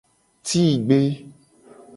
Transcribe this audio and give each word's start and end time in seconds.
Tigbe. 0.47 0.99